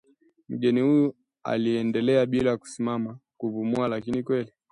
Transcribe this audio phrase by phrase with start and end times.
[0.49, 4.53] Mgeni huyu aliendelea bila kusimama kupumua "Lakini kweli"